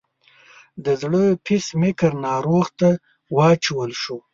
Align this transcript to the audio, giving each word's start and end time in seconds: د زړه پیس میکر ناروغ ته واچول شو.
د 0.83 0.85
زړه 1.01 1.23
پیس 1.45 1.65
میکر 1.81 2.11
ناروغ 2.27 2.65
ته 2.79 2.89
واچول 3.35 3.91
شو. 4.01 4.17